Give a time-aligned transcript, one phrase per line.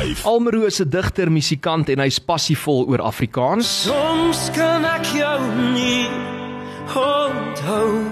[0.00, 0.24] Groot FM 90.5.
[0.24, 3.82] Almero is 'n digter, musikant en hy's passievol oor Afrikaans.
[3.84, 5.40] Soms kan ek jou
[5.72, 6.08] nie
[6.94, 8.08] onthou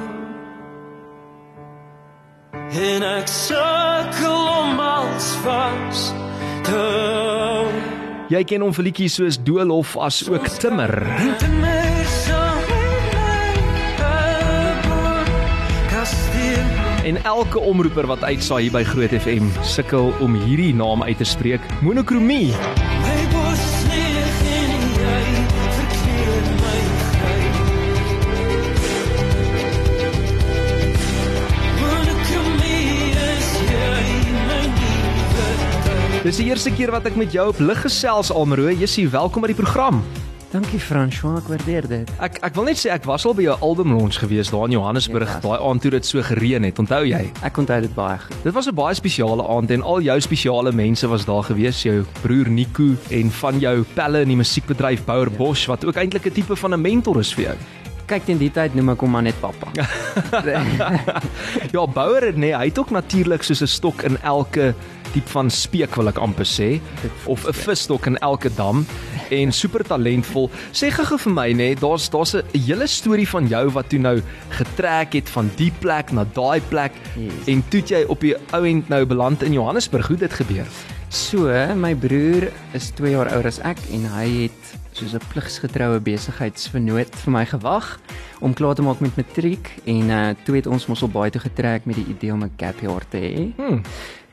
[2.70, 6.12] En ek sukkel om als vas
[6.62, 7.66] te hou
[8.28, 10.92] Jy ken hom vir liedjies soos Doolhof as ook Timmer.
[11.40, 11.87] Te
[17.08, 21.24] En elke omroeper wat uitsaai hier by Groot FM sukkel om hierdie naam uit te
[21.24, 21.64] spreek.
[21.80, 22.52] Monokromie.
[36.28, 38.68] Dis die eerste keer wat ek met jou op lig gesels Almero.
[38.68, 40.04] Jessie, welkom by die program.
[40.48, 42.10] Dankie François, ek waardeer dit.
[42.24, 44.78] Ek ek wil net sê ek was al by jou album launch gewees daar in
[44.78, 45.40] Johannesburg, Ja.
[45.44, 46.78] daai aand toe dit so gereën het.
[46.80, 47.20] Onthou jy?
[47.44, 48.36] Ek onthou dit baie goed.
[48.44, 52.02] Dit was 'n baie spesiale aand en al jou spesiale mense was daar gewees, jou
[52.22, 56.32] broer Nico en van jou pelle in die musiekbedryf Bouer Bosch wat ook eintlik 'n
[56.32, 57.56] tipe van 'n mentor is vir jou.
[58.06, 59.68] Kyk teen die tyd noem ek hom maar net pappa.
[61.72, 64.74] Ja, Bouer het nee, hy het ook natuurlik soos 'n stok in elke
[65.12, 66.80] tipe van speek wil ek amper sê
[67.26, 68.86] of 'n visstok in elke dam
[69.30, 70.50] en super talentvol.
[70.72, 74.22] Sê gou vir my nê, daar's daar's 'n hele storie van jou wat toe nou
[74.50, 77.46] getrek het van die plek na daai plek Yes.
[77.46, 80.06] en toe jy op die ou end nou beland in Johannesburg.
[80.08, 80.66] Hoe dit gebeur?
[81.08, 86.00] So, my broer is 2 jaar ouer as ek en hy het soos 'n pligsgetroue
[86.02, 87.98] besigheidsvernoot vir my gewag
[88.40, 91.40] om klaar te maak met matriek en uh toe het ons mos op baie toe
[91.40, 93.52] getrek met die idee om 'n gap year te hê.
[93.56, 93.82] Hmm.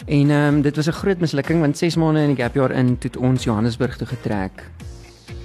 [0.05, 2.71] En ehm um, dit was 'n groot mislukking want 6 maande in die gap year
[2.71, 4.69] in toe het ons Johannesburg toe getrek.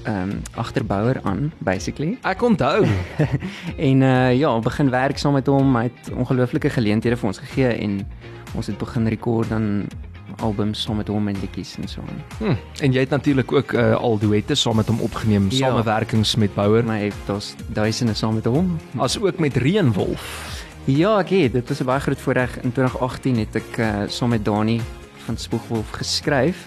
[0.04, 2.18] Ehm um, agter Bouwer aan basically.
[2.22, 2.86] Ek onthou.
[3.88, 5.76] En uh ja, begin werk saam met hom.
[5.76, 8.06] Hy het ongelooflike geleenthede vir ons gegee en
[8.54, 9.86] ons het begin rekord dan
[10.40, 12.22] albums saam met hom en liedjies en so aan.
[12.38, 12.54] Hm.
[12.84, 15.56] En jy het natuurlik ook uh, al duette saam met hom opgeneem, Ja.
[15.68, 18.78] samewerkings met Bouer, Maar hy het ons duisende saam met hom.
[18.96, 20.48] as ook met Reënwolf.
[20.84, 22.60] Ja, ek het, dit was 'n baie groot voorreg.
[22.62, 24.80] In 2018 het ek uh saam met Dani
[25.24, 26.66] van Spoegwolf geskryf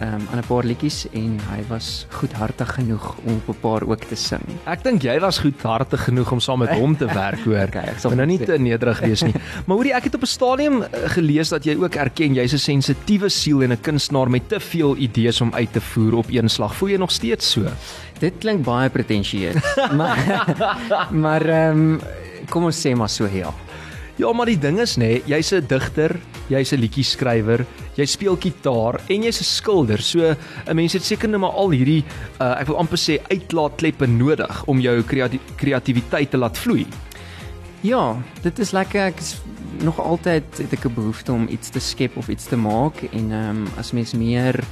[0.00, 4.04] um, aan 'n paar liedjies en hy was goedhartig genoeg om op 'n paar ook
[4.04, 4.42] te sing.
[4.64, 7.66] Ek dink jy was goedhartig genoeg om saam met hom te werk, hoor.
[7.68, 9.34] Okay, ek sal nou nie te nederig wees nie.
[9.66, 12.58] Maar hoorie, ek het op 'n stadium eh, gelees dat jy ook erken jy's 'n
[12.58, 16.48] sensitiewe siel en 'n kunstenaar met te veel idees om uit te voer op een
[16.48, 16.74] slag.
[16.74, 17.62] Voel jy nog steeds so?
[18.18, 19.56] Dit klink baie pretensieus.
[19.98, 20.18] maar
[21.10, 22.00] maar ehm um,
[22.48, 23.65] kom ons sê maar so ja.
[24.16, 26.16] Ja, maar die ding is nê, jy's 'n digter,
[26.48, 27.66] jy's 'n liedjie skrywer,
[27.96, 30.00] jy speel gitaar en jy's 'n skilder.
[30.02, 30.34] So
[30.66, 32.04] 'n mens het seker net maar al hierdie
[32.40, 36.86] uh, ek wil amper sê uitlaatkleppe nodig om jou kreati kreatiwiteit te laat vloei.
[37.82, 39.00] Ja, dit is lekker.
[39.06, 39.36] Ek is
[39.82, 43.30] nog altyd het ek 'n behoefte om iets te skep of iets te maak en
[43.32, 44.64] ehm um, as mens meer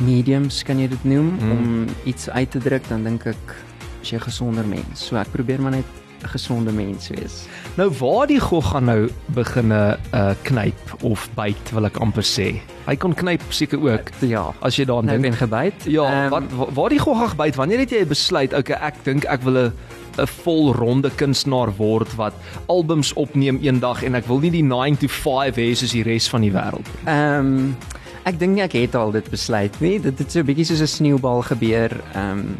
[0.00, 1.50] mediums kan jy dit noem Mm.
[1.50, 3.54] om iets uit te druk dan dink ek
[4.02, 5.06] as jy 'n gesonder mens.
[5.06, 5.84] So ek probeer maar net
[6.24, 7.46] 'n gesonde mens wees.
[7.76, 12.60] Nou waar die gog gaan nou beginne uh knyp of byt wil ek amper sê.
[12.86, 15.38] Hy kon knyp seker ook Ja, as jy daaraan nou dink.
[15.38, 15.84] ben gebyt.
[15.86, 17.54] Ja, Ehm, wat wa- waar die gog byt?
[17.56, 19.72] Wanneer het jy besluit okay, ek dink ek wil 'n
[20.18, 22.32] 'n volronde kunstenaar word wat
[22.66, 26.28] albums opneem eendag en ek wil nie die 9 to 5 hê soos die res
[26.28, 27.12] van die wêreld nie.
[27.12, 27.76] Ehm um,
[28.24, 29.98] ek dink nie ek het al dit besluit nie.
[30.00, 31.90] Dit het so 'n bietjie soos 'n sneeubal gebeur.
[32.14, 32.56] Ehm um,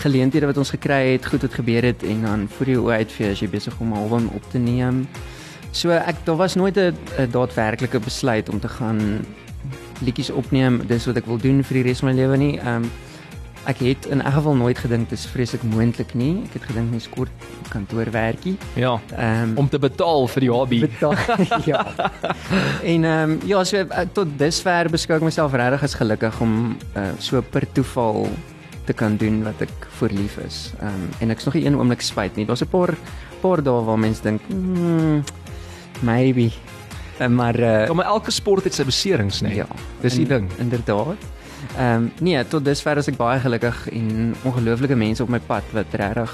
[0.00, 3.30] geleenthede wat ons gekry het, goed wat gebeur het en dan voor jou oë uitvee
[3.34, 5.06] as jy besig om 'n album op te neem.
[5.72, 6.96] So ek daar was nooit 'n
[7.30, 9.24] daadwerklike besluit om te gaan
[10.00, 10.80] liedjies opneem.
[10.86, 12.58] Dis wat ek wil doen vir die res van my lewe nie.
[12.58, 12.90] Ehm um,
[13.68, 16.40] ek het in elk geval nooit gedink dit is vreeslik moontlik nie.
[16.48, 18.56] Ek het gedink mens kort kantoorwerkie.
[18.74, 20.80] Ja, um, om te betaal vir die hobby.
[20.80, 21.14] betaal.
[21.72, 21.84] ja.
[22.82, 26.54] En ehm um, ja, so uh, tot dusver beskou ek myself regtig as gelukkig om
[26.96, 28.26] uh, so per toeval
[28.90, 30.72] te kan doen wat ek voor lief is.
[30.80, 32.46] Ehm um, en ek's nog nie een oomblik spyt nie.
[32.46, 32.94] Daar's 'n paar
[33.40, 35.22] paar dae waar mense dink, mm,
[36.02, 36.50] maybe.
[37.20, 39.54] Uh, maar uh, Ja, maar elke sport het sy beserings, nee.
[39.54, 39.66] ja,
[40.00, 40.50] Dis die in- ding.
[40.58, 41.16] Inderdaad.
[41.76, 45.62] Ehm um, nee, tot dusver is ek baie gelukkig en ongelooflike mense op my pad
[45.72, 46.32] wat regtig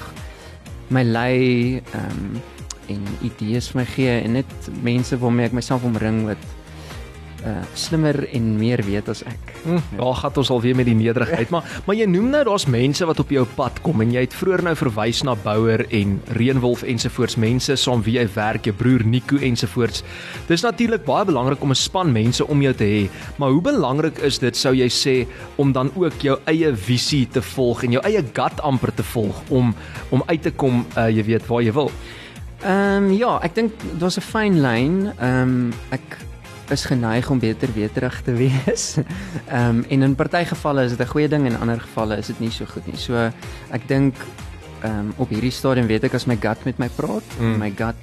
[0.87, 2.41] my lei ehm um,
[2.87, 6.37] en idees vir my gee en net mense waarmee ek myself omring wat
[7.47, 9.51] uh slimmer en meer weet as ek.
[9.63, 13.05] Hm, daar gaan ons alweer met die nederigheid, maar maar jy noem nou daar's mense
[13.07, 16.83] wat op jou pad kom en jy het vroeër nou verwys na Bouer en Reënwolf
[16.83, 20.03] ensovoorts, mense saam wie jy werk, jou broer Nico ensovoorts.
[20.47, 24.19] Dis natuurlik baie belangrik om 'n span mense om jou te hê, maar hoe belangrik
[24.19, 25.27] is dit sou jy sê
[25.57, 29.35] om dan ook jou eie visie te volg en jou eie gut amper te volg
[29.49, 29.75] om
[30.11, 31.91] om uit te kom, uh, jy weet waar jy wil.
[32.63, 35.13] Ehm um, ja, ek dink daar's 'n fyn lyn.
[35.19, 36.17] Ehm um, ek
[36.71, 38.97] is geneig om beter weterig te wees.
[39.47, 42.17] Ehm um, en in party gevalle is dit 'n goeie ding en in ander gevalle
[42.17, 42.97] is dit nie so goed nie.
[42.97, 43.13] So
[43.71, 44.15] ek dink
[44.83, 47.57] ehm um, op hierdie stadium weet ek as my gut met my praat, Mm.
[47.57, 47.95] my gut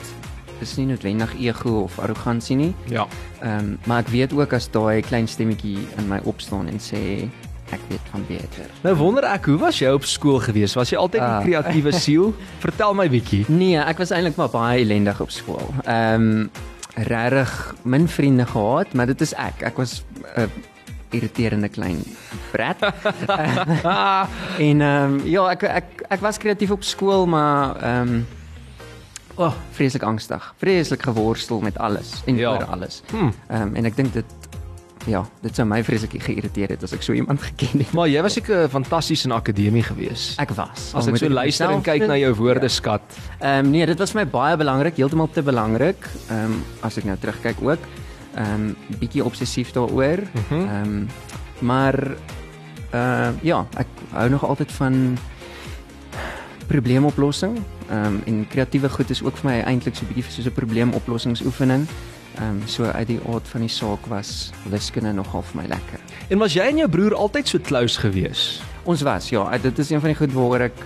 [0.60, 2.74] is nie noodwendig ego of arrogansie nie.
[2.88, 3.06] Ja.
[3.42, 7.28] Ehm um, maar ek weet ook as daai klein stemmetjie in my opstaan en sê
[7.72, 8.66] ek weet van beter.
[8.82, 10.74] Nou wonder ek, hoe was jy op skool gewees?
[10.74, 11.42] Was jy altyd 'n Ah.
[11.44, 12.34] kreatiewe siel?
[12.66, 13.44] Vertel my bietjie.
[13.48, 15.74] Nee, ek was eintlik maar baie ellendig op skool.
[15.84, 16.50] Ehm um,
[16.94, 19.62] regtig min vriende gehad, maar dit is ek.
[19.62, 20.04] Ek was
[20.36, 20.50] 'n
[21.10, 22.02] irriterende klein
[22.52, 22.80] brat.
[24.58, 28.26] en ehm um, ja, ek ek ek was kreatief op skool, maar ehm um,
[29.34, 30.54] oh, vreeslik angstig.
[30.58, 32.50] Vreeslik geworstel met alles en Ja.
[32.52, 33.02] oor alles.
[33.10, 33.30] Hm.
[33.48, 34.24] Ehm um, en ek dink dit
[35.06, 37.92] ja, dit sou my vreeslik geïrriteer het as ek so iemand geken het.
[37.92, 40.34] Maar jy was seker fantasties in akademie gewees.
[40.38, 40.92] Ek was.
[40.94, 43.02] As ek so luister en kyk na vind- jou woordeskat.
[43.40, 46.08] Ehm um, nee, dit was vir my baie belangrik, heeltemal te belangrik.
[46.30, 47.78] Ehm um, as ek nou terugkyk ook.
[48.36, 50.18] Ehm um, bietjie obsessief daaroor.
[50.18, 50.88] Ehm Mhm.
[50.88, 51.08] um,
[51.60, 52.16] maar
[52.94, 55.18] uh ja, ek hou nog altyd van
[56.66, 57.58] probleemoplossing.
[57.90, 60.52] Ehm um, en kreatiewe goed is ook vir my eintlik so 'n bietjie soos 'n
[60.52, 61.86] probleemoplossingsoefening.
[62.34, 66.00] Ehm um, so uit die aard van die saak was wiskunde nogal vir my lekker.
[66.28, 68.62] En was jy en jou broer altyd so close gewees?
[68.84, 70.82] Ons was ja, dit is een van die goed waaroor ek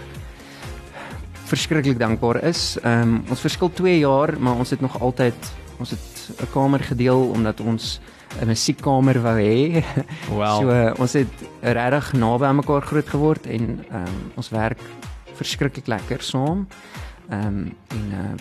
[1.49, 2.77] verskriklik dankbaar is.
[2.83, 6.81] Ehm um, ons verskil 2 jaar, maar ons het nog altyd ons het 'n kamer
[6.85, 8.01] gedeel omdat ons
[8.41, 9.85] 'n musiekkamer wou hê.
[10.43, 10.61] Wel.
[10.61, 14.81] So uh, ons het regtig naby aan mekaar groot geword en ehm um, ons werk
[15.35, 16.67] verskriklik lekker saam.
[17.31, 18.37] Ehm um, en uh,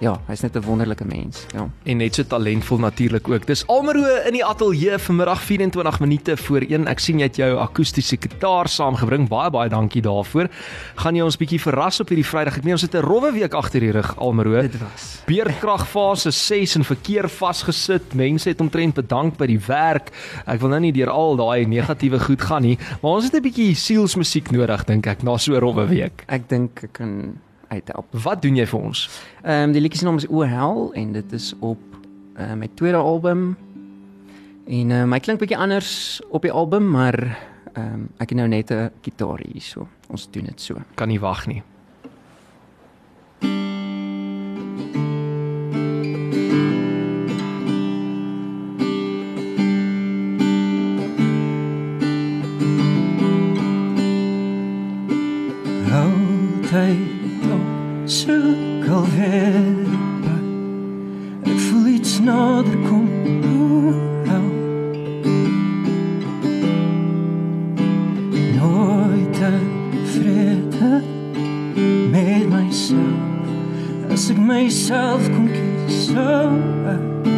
[0.00, 1.46] ja, hy's net 'n wonderlike mens.
[1.52, 1.68] Ja.
[1.84, 3.46] En net so talentvol natuurlik ook.
[3.46, 6.86] Dis Almero in die ateljee vanmiddag 24 minute voor 1.
[6.86, 9.28] Ek sien jy het jou akoestiese gitaar saamgebring.
[9.28, 10.48] Baie baie dankie daarvoor.
[10.94, 12.56] Gaan jy ons bietjie verras op hierdie Vrydag?
[12.56, 14.60] Ek meen ons het 'n rowwe week agter die rug Almero.
[14.62, 18.14] Dit was Beerdkrag fase 6 in verkeer vasgesit.
[18.14, 20.10] Mense het omtrent bedank by die werk.
[20.46, 23.42] Ek wil nou nie deur al daai negatiewe goed gaan nie, maar ons het 'n
[23.42, 26.24] bietjie sielsmusiek nodig dink ek na so 'n rowwe week.
[26.28, 28.06] ek dink ek kan uithelp.
[28.10, 29.08] Wat doen jy vir ons?
[29.42, 31.78] Ehm um, die liedjie se naam is O Hel en dit is op
[32.38, 33.56] uh, my tweede album.
[34.68, 37.18] En uh, my klink bietjie anders op die album, maar
[37.72, 39.88] ehm um, ek het nou net 'n gitaar hier so.
[40.08, 40.76] Ons doen dit so.
[40.94, 41.62] Kan nie wag nie.
[62.08, 63.08] Iets nader kom
[64.24, 64.48] Hou
[68.56, 71.02] Nooit tevrede
[72.10, 74.08] met myself.
[74.10, 76.48] As ek myself kon kies sou
[76.94, 77.28] ek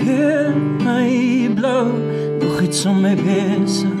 [0.00, 1.92] Geen my blou
[2.40, 3.96] Nog iets om my hou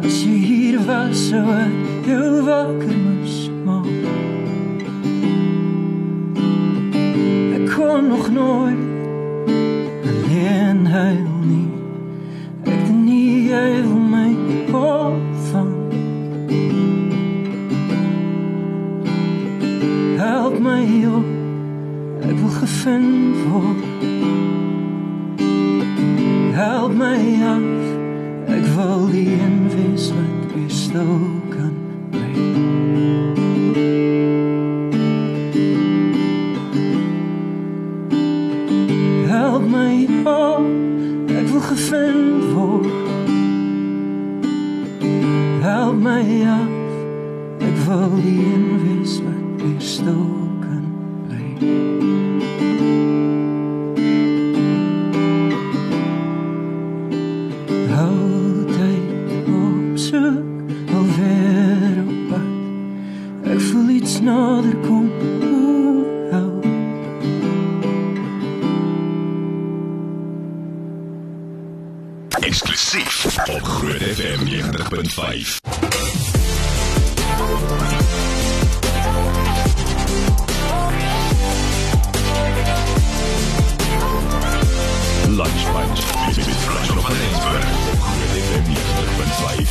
[0.00, 1.83] As jy hier was sou ek
[46.14, 46.70] my af,
[47.66, 50.43] ek wil die een wees wat weer stil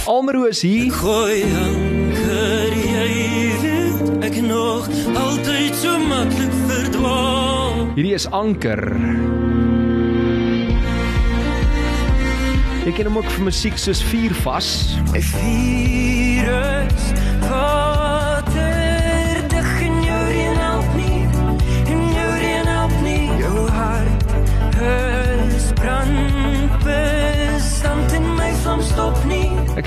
[0.05, 0.91] Almero is hier.
[0.91, 3.07] Gooi anker jy
[3.63, 8.81] weet ek nog altyd so maklik verdwaal Hierdie is Anker.
[12.83, 14.69] Ek ken hom ook vir musiek soos Vuur vas.
[15.13, 16.53] My vuur
[16.89, 17.11] is
[17.45, 17.92] water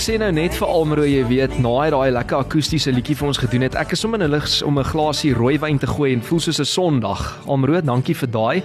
[0.07, 3.65] sê nou net vir Almero, jy weet, na daai lekker akoestiese liedjie vir ons gedoen
[3.67, 3.75] het.
[3.75, 7.43] Ek is sommer lig om 'n glasie rooiwyn te gooi en voel soos 'n Sondag.
[7.47, 8.63] Almero, dankie vir daai.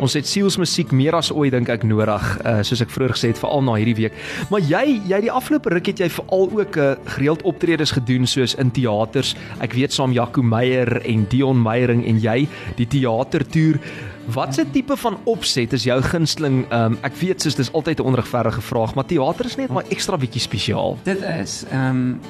[0.00, 3.38] Ons het sielsmusiek meer as ooit dink ek nodig, uh, soos ek vroeër gesê het,
[3.38, 4.14] veral na hierdie week.
[4.50, 8.26] Maar jy, jy die afgelope ruk het jy veral ook 'n uh, gereeld optredes gedoen
[8.26, 9.34] soos in teaters.
[9.60, 13.78] Ek weet saam Jaco Meyer en Dion Meyering en jy die teatertoer.
[14.32, 16.66] Watse tipe van opset is jou gunsteling?
[16.72, 20.16] Um, ek weet soos dis altyd 'n onregverdige vraag, maar teater is net maar ekstra
[20.16, 20.98] bietjie spesiaal.
[21.02, 22.20] Dit is ehm um,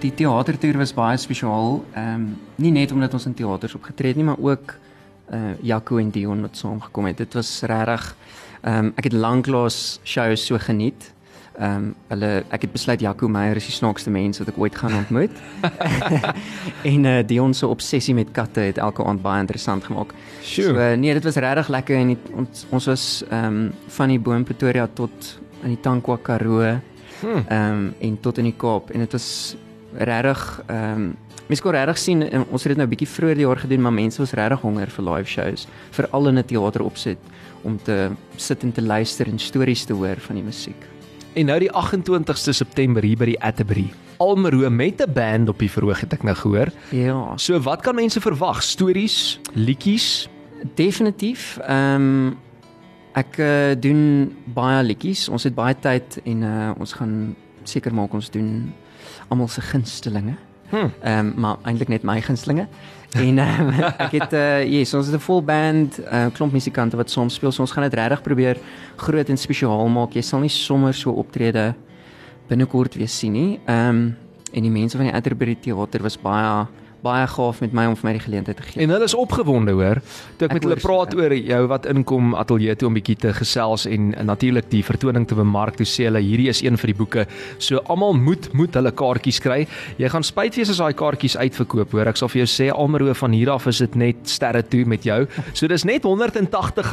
[0.00, 1.84] die teatertoer was baie spesiaal.
[1.92, 4.74] Ehm um, nie net omdat ons in teaters opgetree het nie, maar ook
[5.32, 7.16] uh Jaco en Dion wat saamgekom het.
[7.16, 8.16] Dit was regtig
[8.62, 11.12] ehm um, ek het lanklaas shows so geniet.
[11.54, 14.74] Ehm um, hulle ek het besluit Jaco Meyer is die snaakste mens wat ek ooit
[14.74, 15.34] gaan ontmoet.
[16.92, 20.14] en uh Dion se obsessie met katte het elke aand baie interessant gemaak.
[20.42, 20.64] Sjoe.
[20.64, 23.68] So uh, nee, dit was regtig lekker en die, ons ons was ehm um,
[23.98, 26.72] van die Boom Pretoria tot in die Tankwa Karoo.
[27.20, 27.44] Hmm.
[27.46, 29.28] Ehm um, en tot in die Kaap en dit was
[29.94, 31.12] regtig ehm um,
[31.46, 33.94] mens kon regtig sien en ons het dit nou bietjie vroeër die jaar gedoen maar
[33.94, 37.18] mense was regtig honger vir live shows veral in 'n teater opset
[37.62, 40.93] om te sit en te luister en stories te hoor van die musiek.
[41.34, 43.88] En nou die 28ste September hier by die Atterbury.
[44.22, 46.68] Almero met 'n band op die verhoog het ek nou gehoor.
[46.90, 48.62] Ja, So wat kan mense verwag?
[48.62, 50.28] Stories, liedjies?
[50.74, 51.58] definitief.
[51.66, 52.36] Ehm um,
[53.14, 55.28] ek uh, doen baie liedjies.
[55.28, 58.72] Ons het baie tyd en uh, ons gaan seker maak ons doen
[59.28, 60.34] almal se gunstelinge.
[60.70, 60.76] Hm.
[61.02, 62.66] Ehm um, maar eintlik net my gunstelinge.
[63.14, 63.70] En um,
[64.06, 67.34] ek het uh yes, ons het 'n vol band, 'n uh, klomp musikante wat soms
[67.34, 67.52] speel.
[67.52, 68.58] So ons gaan dit regtig probeer
[68.96, 70.14] groot en spesiaal maak.
[70.14, 71.74] Jy sal nie sommer so optrede
[72.48, 73.60] binnekort weer sien nie.
[73.66, 74.16] Ehm um,
[74.54, 76.66] en die mense van die Atterbury Theater was baie
[77.04, 78.82] baie gaaf met my om vir my die geleentheid te gee.
[78.84, 80.00] En hulle is opgewonde hoor.
[80.38, 81.18] Toe ek, Ek met hulle praat ja.
[81.20, 85.26] oor jou wat inkom ateljee toe om bietjie te gesels en, en natuurlik die vertoning
[85.28, 87.26] te bemark, toe sê hulle hierdie is een vir die boeke.
[87.58, 89.66] So almal moet moet hulle kaartjies kry.
[90.00, 92.08] Jy gaan spyt wees as daai kaartjies uitverkoop, hoor.
[92.08, 95.04] Ek sal vir jou sê Almero van hier af is dit net sterre toe met
[95.04, 95.26] jou.
[95.52, 96.90] So dis net R180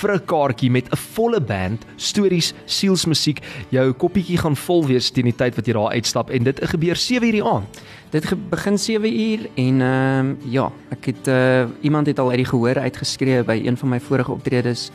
[0.00, 3.40] vir 'n kaartjie met 'n volle band, stories, sielsmusiek.
[3.70, 6.96] Jou koppietjie gaan vol wees teen die tyd wat jy daar uitstap en dit gebeur
[6.96, 7.82] 7:00 die aand.
[8.14, 12.36] Dit begin 7 uur en ehm um, ja, ek het uh, iemand het al uit
[12.36, 14.90] die gehoor uitgeskree by een van my vorige optredes.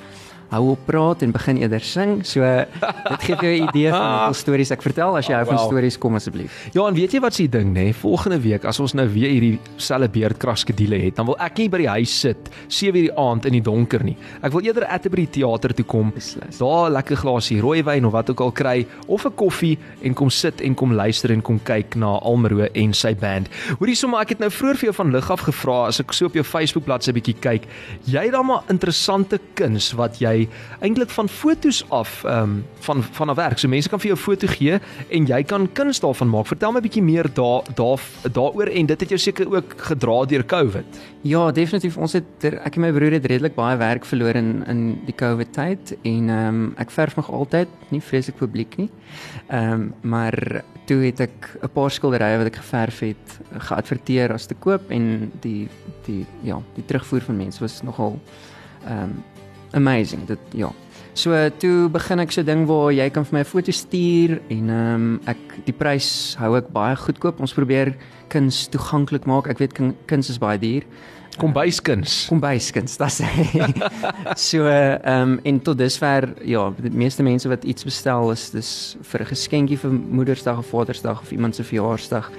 [0.49, 2.23] Hou op praat en begin eerder sing.
[2.25, 5.45] So dit gee vir jou 'n idee van hoeveel stories ek vertel as jy hou
[5.45, 5.67] van Wow.
[5.67, 6.69] stories kom asseblief.
[6.73, 7.93] Ja, en weet jy wat se ding nê?
[7.93, 11.69] Volgende week as ons nou weer hierdie selfe beerdkrag skedule het, dan wil ek nie
[11.69, 14.15] by die huis sit 7:00 die aand in die donker nie.
[14.41, 16.11] Ek wil eerder Atterbury teater toe kom.
[16.15, 16.57] Beslis.
[16.57, 20.29] Daar 'n lekker glasie rooiwyn of wat ook al kry of 'n koffie en kom
[20.31, 23.49] sit en kom luister en kom kyk na Almero en sy band.
[23.79, 26.25] Hoorie sommer ek het nou vroeër vir jou van lig af gevra as ek so
[26.25, 27.63] op jou Facebook bladsy bietjie kyk.
[28.05, 30.38] Jy het dan maar interessante kuns wat jy
[30.79, 33.57] eintlik van fotos af ehm um, van van 'n werk.
[33.59, 34.79] So mense kan vir jou 'n foto gee
[35.09, 36.47] en jy kan kuns daarvan maak.
[36.47, 37.99] Vertel my bietjie meer daar daar
[38.31, 40.85] daaroor en dit het jou seker ook gedra deur COVID.
[41.21, 41.97] Ja, definitief.
[41.97, 45.15] Ons het er, ek en my broer het redelik baie werk verloor in in die
[45.15, 48.89] COVID tyd en ehm um, ek verf nog altyd, nie vreeslik publiek nie.
[49.47, 54.45] Ehm um, maar toe het ek 'n paar skilderye wat ek geverf het geadverteer as
[54.45, 55.67] te koop en die
[56.05, 58.19] die ja, die terugvoer van mense was nogal
[58.85, 59.23] ehm um,
[59.73, 60.25] amazing.
[60.27, 60.71] Dit ja.
[61.13, 64.69] So toe begin ek so ding waar jy kan vir my 'n foto stuur en
[64.69, 67.39] ehm um, ek die prys hou ek baie goedkoop.
[67.39, 67.95] Ons probeer
[68.29, 69.47] kuns toeganklik maak.
[69.47, 70.83] Ek weet kun- kuns is baie duur.
[71.39, 72.27] Kombuiskuns.
[72.29, 73.21] Kombuiskuns, dis
[74.49, 78.97] so ehm um, en tot dusver ja, die meeste mense wat iets bestel is dis
[79.01, 82.29] vir 'n geskenkie vir Moedersdag of Vadersdag of iemand se verjaarsdag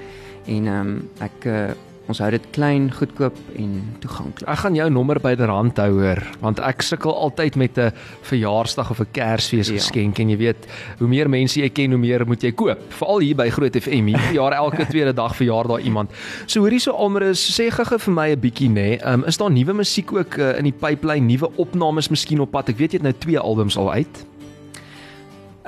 [0.47, 1.71] en ehm um, ek uh,
[2.11, 3.71] ons hou dit klein, goedkoop en
[4.03, 4.49] toeganklik.
[4.51, 7.93] Ek gaan jou nommer byderhand hou hoor, want ek sukkel altyd met 'n
[8.29, 9.75] verjaarsdag of 'n Kersfees Ja.
[9.79, 10.67] geskenk en jy weet,
[10.99, 12.79] hoe meer mense jy ken, hoe meer moet jy koop.
[12.91, 14.07] Veral hier by Groot FM.
[14.11, 16.11] Hierdie jaar elke tweede dag verjaar daar iemand.
[16.47, 19.01] So hoorie so Almer is sê gou-gou vir my 'n bietjie nê.
[19.07, 22.69] Um, is daar nuwe musiek ook uh, in die pipeline, nuwe opnames miskien op pad?
[22.69, 24.27] Ek weet jy het nou twee albums al uit.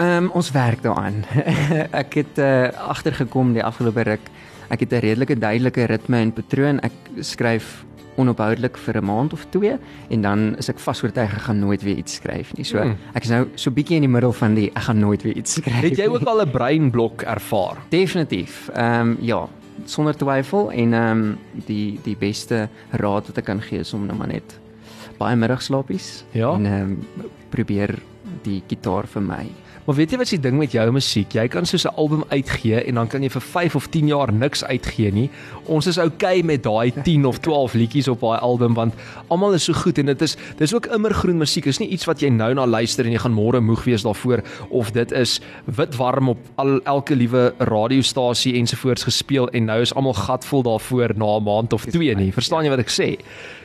[0.02, 1.22] Ehm um, ons werk daaraan.
[2.02, 4.28] ek het uh, agtergekom die afgelope ruk.
[4.72, 6.80] Ek het 'n redelike duidelike ritme en patroon.
[6.82, 7.84] Ek skryf
[8.16, 9.76] onophoudelik vir 'n maand of twee
[10.10, 12.64] en dan is ek vasoortuig ek gaan nooit weer iets skryf nie.
[12.64, 12.96] So Hmm.
[13.14, 15.54] ek is nou so bietjie in die middel van die ek gaan nooit weer iets
[15.54, 15.80] skryf.
[15.80, 17.76] Het jy ook al 'n breinblok ervaar?
[17.88, 18.68] Definitief.
[18.74, 19.48] Ehm um, ja,
[19.84, 24.06] sonder twyfel en ehm um, die die beste raad wat ek kan gee is om
[24.06, 24.58] nou maar net
[25.18, 26.52] baie middagslapies Ja.
[26.54, 26.98] en ehm um,
[27.50, 27.98] probeer
[28.42, 29.46] die gitaar vir my.
[29.82, 31.32] Maar weet jy wat se ding met jou musiek?
[31.34, 34.32] Jy kan soos 'n album uitgee en dan kan jy vir 5 of 10 jaar
[34.32, 35.30] niks uitgee nie.
[35.66, 38.94] Ons is okay met daai 10 of 12 liedjies op daai album want
[39.28, 41.66] almal is so goed en dit is dis ook immergroen musiek.
[41.66, 44.42] Is nie iets wat jy nou na luister en jy gaan môre moeg wees daarvoor
[44.70, 49.94] of dit is wit warm op al elke liewe radiostasie ensovoorts gespeel en nou is
[49.94, 52.32] almal gatvol daarvoor na 'n maand of 2 nie.
[52.32, 53.18] Verstaan jy wat ek sê?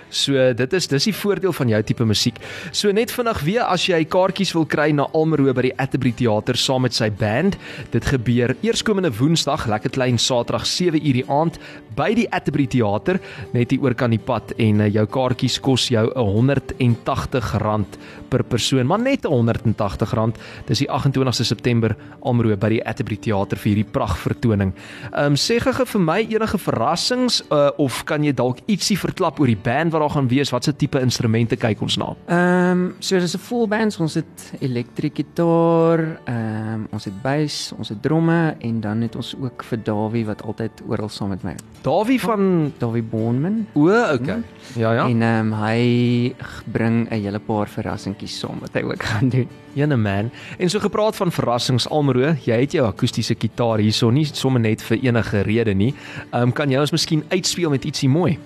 [0.09, 2.37] So dit is dis die voordeel van jou tipe musiek.
[2.71, 6.55] So net vinnig weer as jy kaartjies wil kry na Almero by die Atterbury Theater
[6.59, 7.57] saam met sy band.
[7.91, 11.59] Dit gebeur eerskomende Woensdag, lekker klein Saterdag 7uur die aand
[11.97, 13.19] by die Atterbury Theater
[13.55, 17.97] net hier oor kan die pad en uh, jou kaartjies kos jou R180
[18.27, 20.37] per persoon, maar net R180.
[20.67, 24.73] Dis die 28ste September Almero by die Atterbury Theater vir hierdie pragtvertoning.
[25.11, 29.39] Ehm um, sê gou vir my enige verrassings uh, of kan jy dalk ietsie verklap
[29.39, 30.49] oor die band wat daar gaan wees?
[30.49, 32.13] Watse tipe instrumente kyk ons na?
[32.25, 37.21] Ehm um, so dis 'n full band, ons het elektriese gitaar, ehm um, ons het
[37.21, 41.29] bass, ons het dromme en dan het ons ook vir Dawie wat altyd oral saam
[41.29, 41.55] met my.
[41.81, 43.67] Dawie van Dawie Bonman.
[43.73, 44.43] O, okay.
[44.75, 45.07] Ja ja.
[45.07, 46.35] En ehm um, hy
[46.65, 49.47] bring 'n hele paar verrassingkies saam wat hy ook gaan doen.
[49.73, 50.31] Jene man.
[50.57, 54.81] En so gepraat van verrassings Almero, jy het jou akoestiese gitaar hierso nie sommer net
[54.81, 55.93] vir enige rede nie.
[56.31, 58.39] Ehm um, kan jy ons miskien uitspeel met ietsie mooi?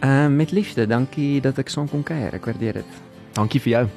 [0.00, 2.32] Ehm uh, met liefde, dankie dat ek saam kon kuier.
[2.32, 3.00] Ek waardeer dit.
[3.36, 3.88] Dankie vir jou.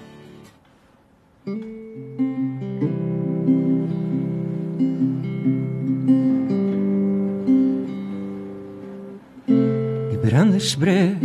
[10.11, 11.23] Die branders breek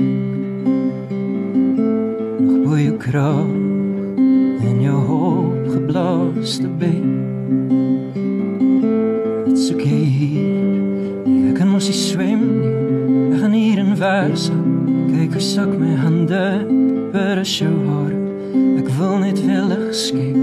[2.38, 3.50] nog bo jou kraag
[4.62, 7.18] en jou hoop geblaaste been.
[9.44, 10.40] Dit soek jy hier,
[11.26, 12.74] nee, ek kan mos nie swem nie.
[13.28, 14.54] Ek gaan hier in verse,
[15.28, 16.64] kyk hoe sak my hande
[17.12, 18.12] per jou haar.
[18.80, 20.36] Ek wil net willig skep.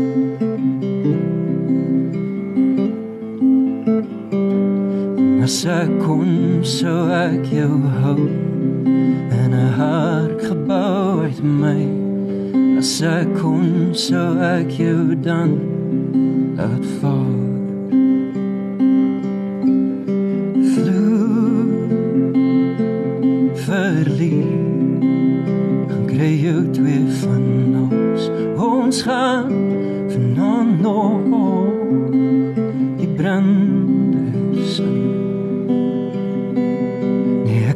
[5.41, 8.29] As ek kon sou ek jou hou
[9.41, 11.81] en 'n hart gebou uit my
[12.77, 15.74] As ek kon sou ek jou dan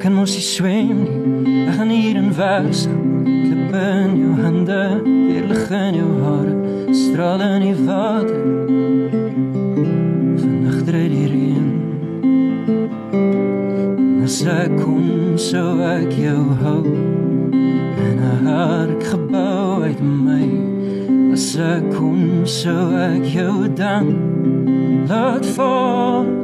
[0.09, 1.67] kan mos nie swem nie.
[1.69, 2.87] Ek gaan hier in vers.
[2.89, 6.53] Klippe in jou hande, weer lig in jou hare,
[6.97, 8.39] strale in die water.
[10.39, 11.67] Vannacht dry die reën.
[14.25, 20.49] As ek kon sou ek jou hou en 'n hart gebou uit my.
[21.37, 24.13] As ek kon sou ek jou dan
[25.05, 26.38] laat val.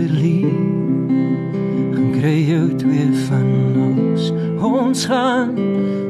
[0.00, 0.52] Verlief.
[1.94, 3.50] Gaan kry jou twee van
[3.88, 5.54] ons ons gaan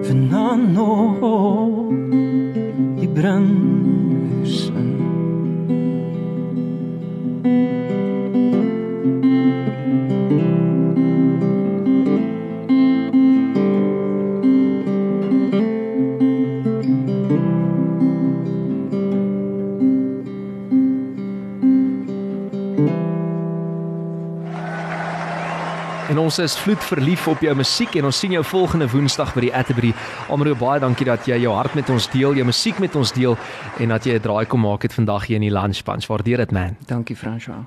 [0.03, 1.91] vanaand nog.
[3.01, 3.70] Die branders
[26.31, 29.51] ons is vloed verlief op jou musiek en ons sien jou volgende Woensdag by die
[29.57, 29.91] Atterbury.
[30.31, 33.35] Almero baie dankie dat jy jou hart met ons deel, jou musiek met ons deel
[33.83, 36.07] en dat jy 'n draai kom maak het vandag hier in die Lunch Punch.
[36.07, 36.77] Waardeer dit man.
[36.87, 37.67] Dankie François.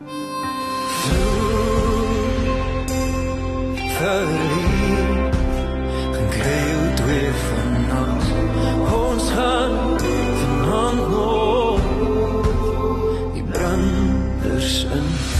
[3.99, 4.31] verlief
[6.13, 8.25] gaan kry jou twee van ons
[9.03, 9.75] ons gaan
[10.39, 11.79] vanaand nog
[13.33, 15.32] die branders in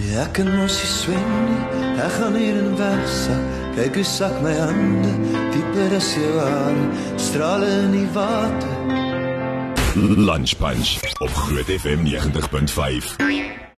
[0.00, 4.38] Nee, ek kan mos nie swem nie Ek gaan hier in wegsak Kyk hoe sak
[4.44, 5.12] my hande
[5.52, 6.84] Dieper as jou hare.
[7.18, 8.76] Strale in die water.
[9.96, 13.59] Lunch Punch op Groot FM 90.5.